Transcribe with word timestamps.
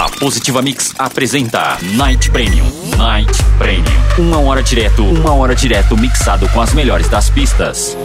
A 0.00 0.08
Positiva 0.08 0.62
Mix 0.62 0.94
apresenta 0.96 1.76
Night 1.96 2.30
Premium. 2.30 2.64
Night 2.96 3.32
Premium. 3.58 3.84
Uma 4.16 4.38
hora 4.38 4.62
direto, 4.62 5.02
uma 5.02 5.34
hora 5.34 5.56
direto 5.56 5.96
mixado 5.96 6.48
com 6.50 6.60
as 6.60 6.72
melhores 6.72 7.08
das 7.08 7.28
pistas. 7.30 7.96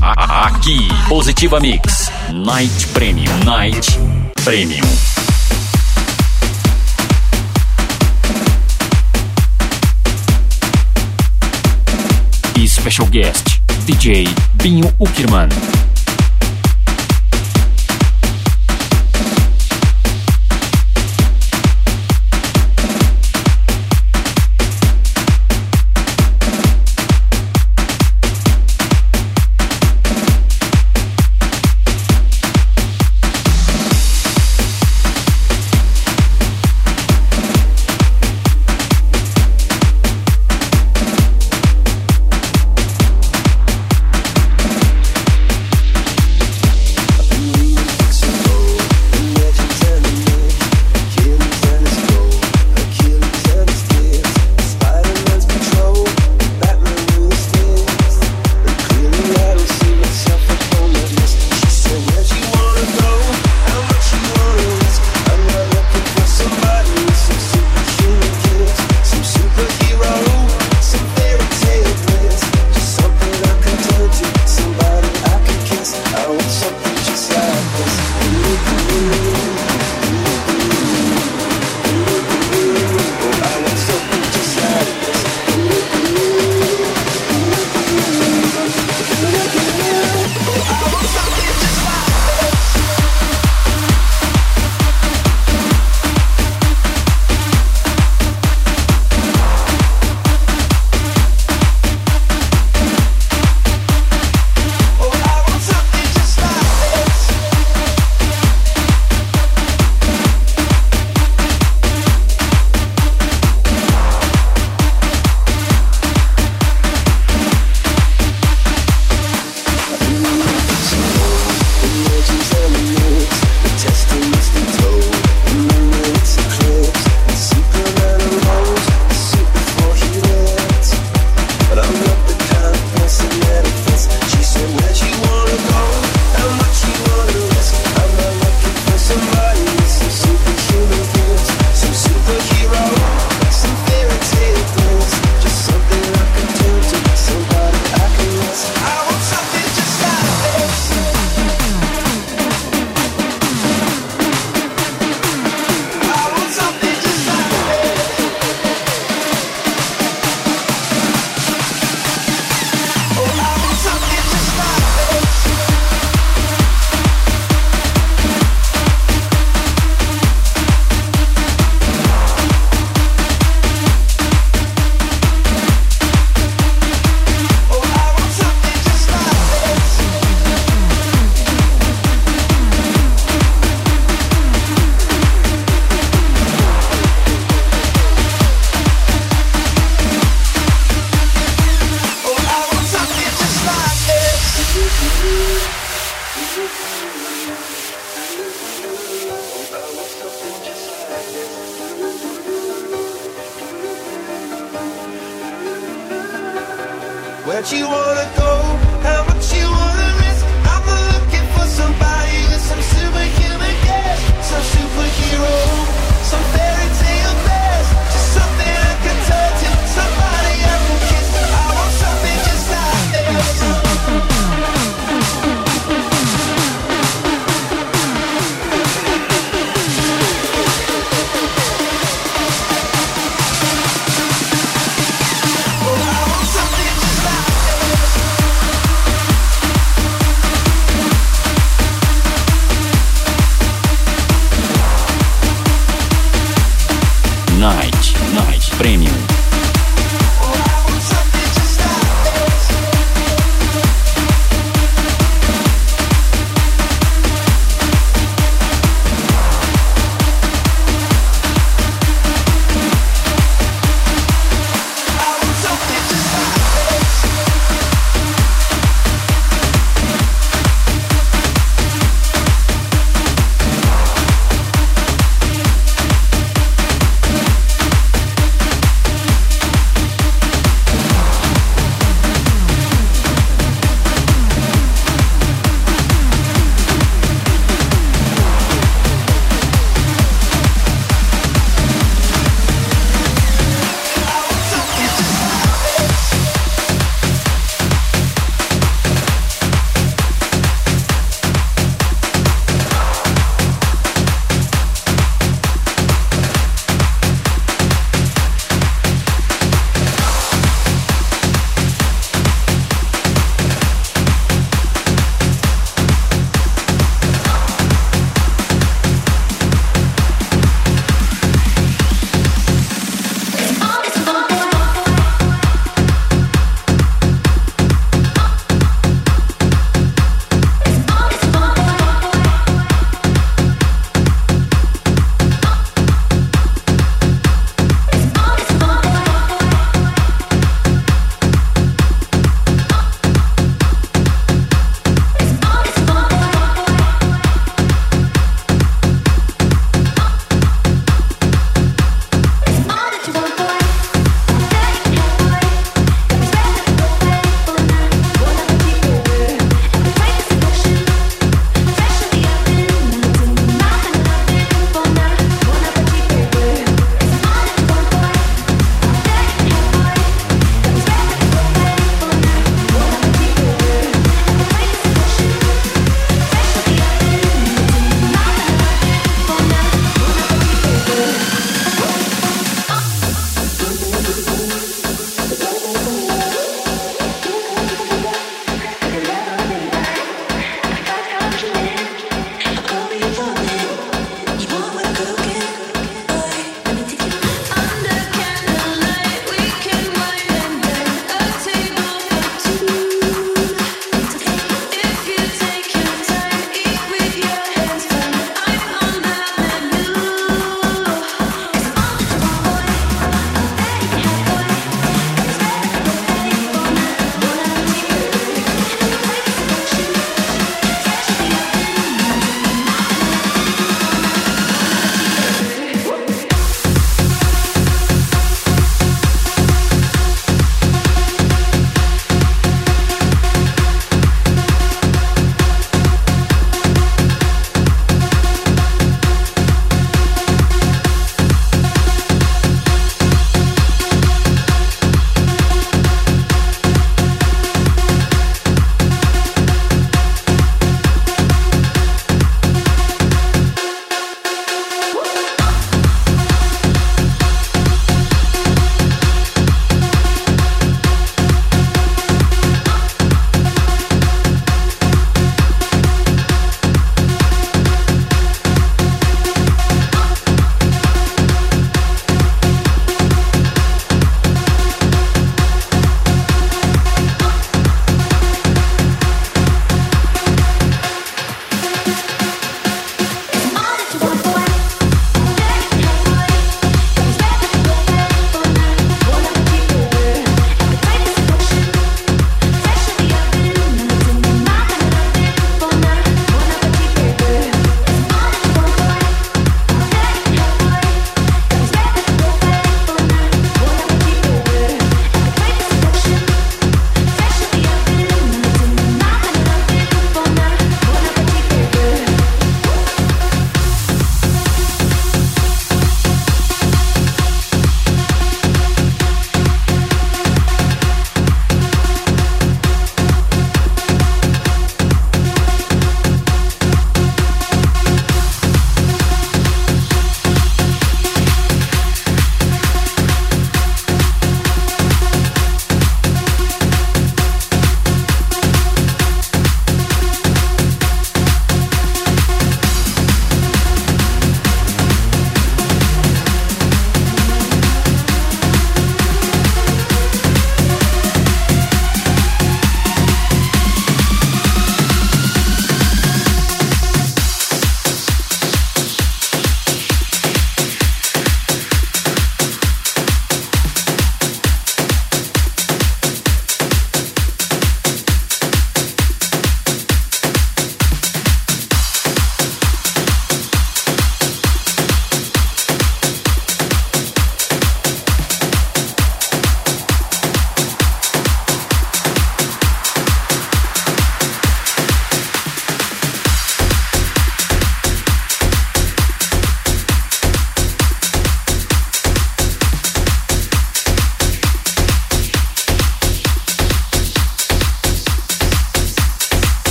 Aqui, 0.00 0.86
Positiva 1.08 1.58
Mix. 1.58 2.12
Night 2.32 2.86
Premium. 2.88 3.36
Night 3.44 3.98
Premium. 4.44 4.86
E 12.56 12.68
special 12.68 13.08
guest, 13.08 13.60
DJ 13.84 14.28
Binho 14.54 14.94
Uckerman. 15.00 15.48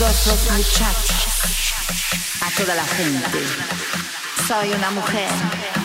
Los 0.00 0.50
muchachos, 0.50 1.42
a 2.40 2.50
toda 2.56 2.74
la 2.74 2.84
gente. 2.84 3.38
Soy 4.48 4.72
una 4.72 4.90
mujer. 4.92 5.79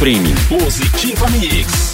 Premium. 0.00 0.34
Positiva 0.48 1.28
Mix. 1.28 1.89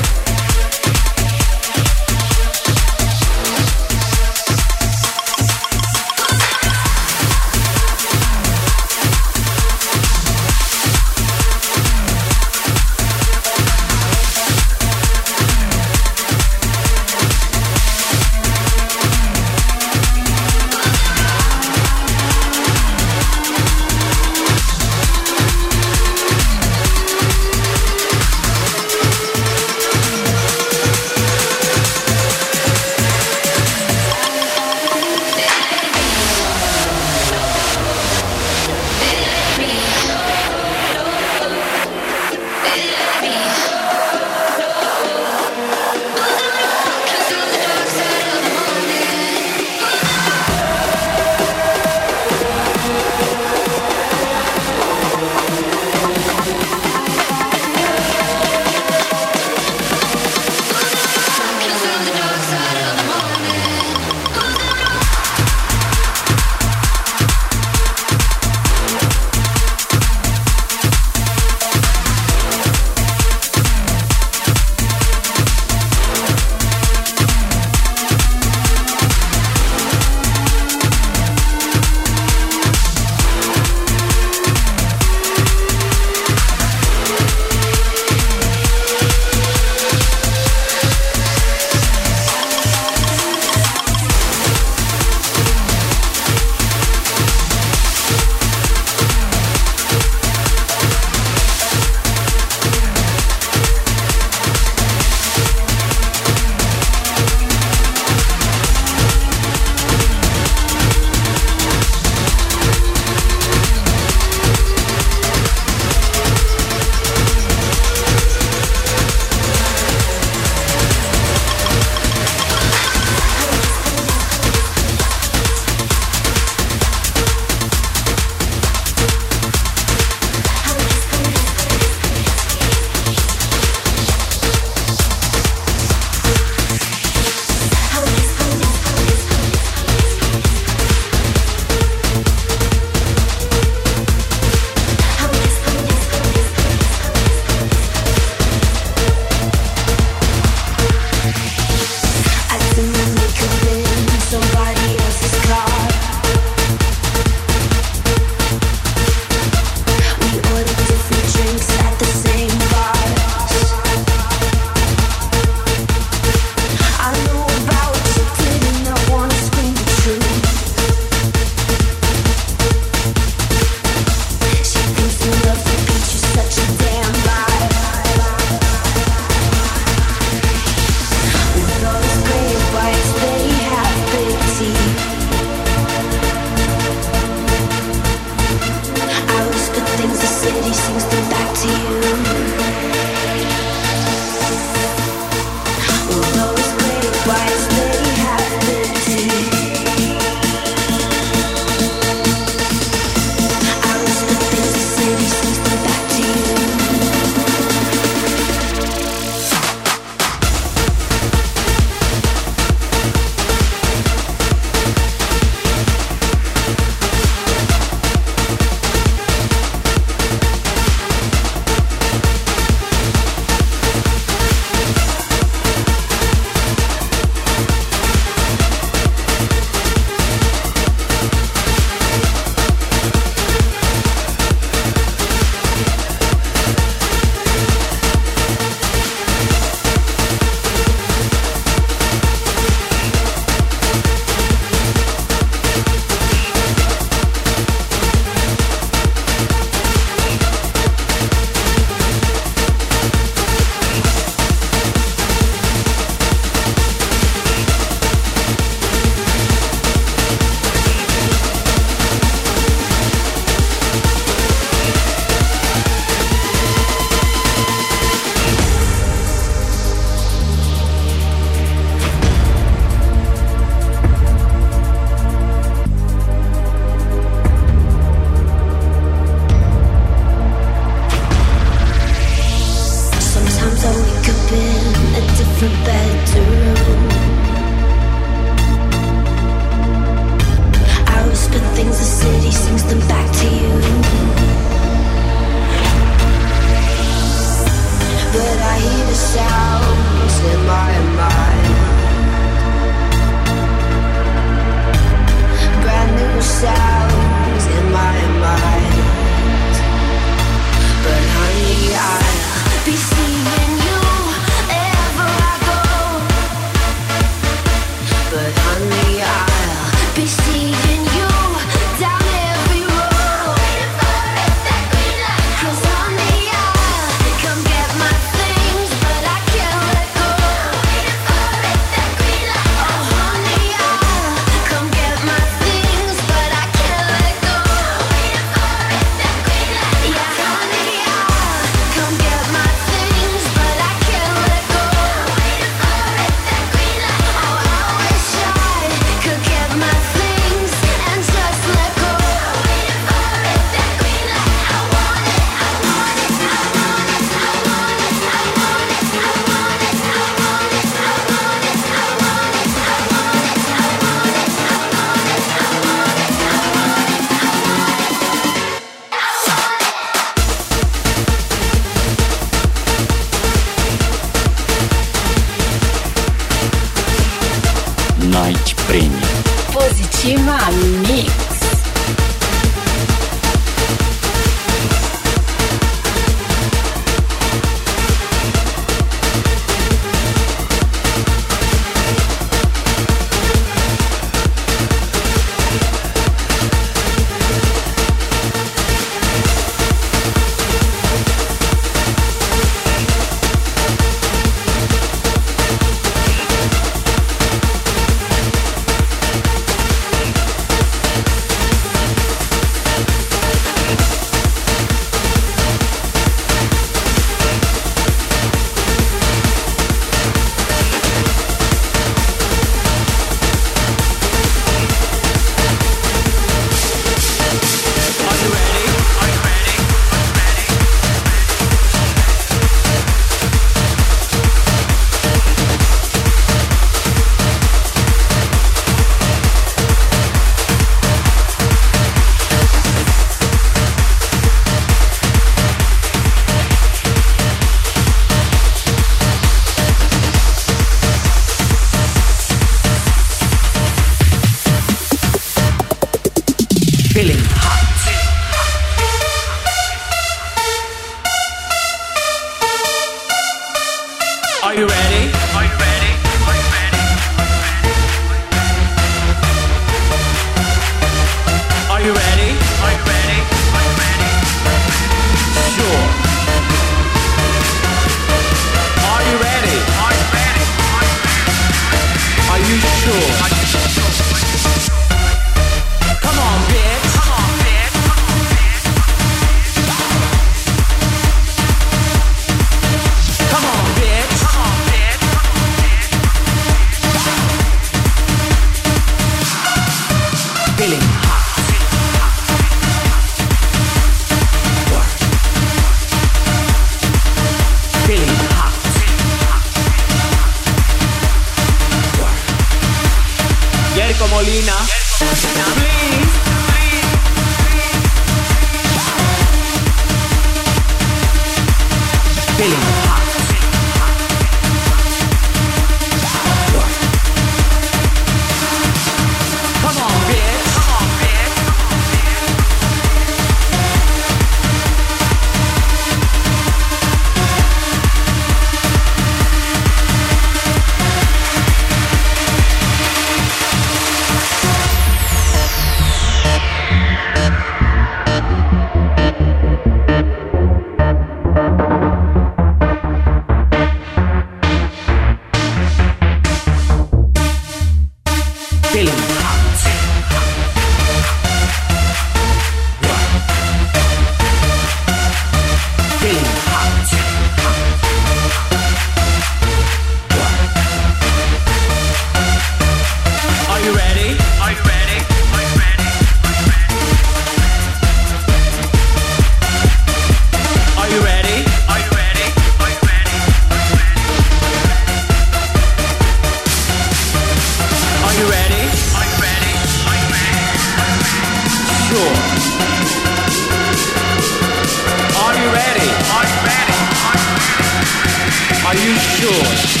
Uckerman. 599.41 600.00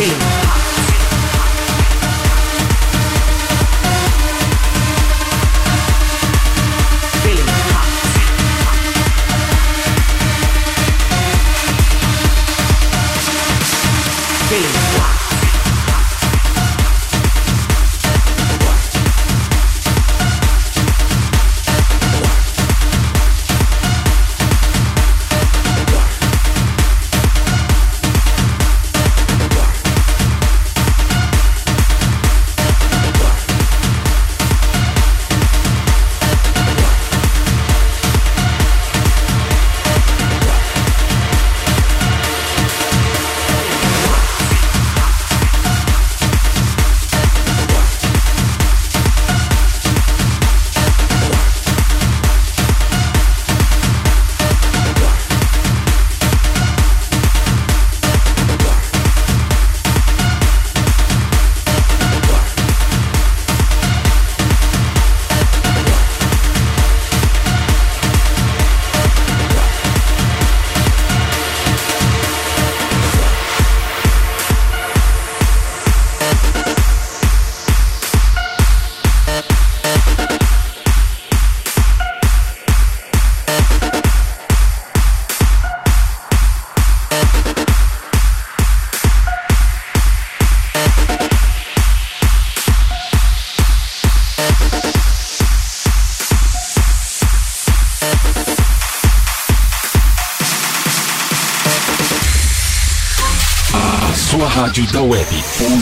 Team. 0.00 0.39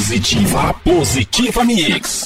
Positiva, 0.08 0.72
Positiva 0.82 1.64
Mix. 1.64 2.24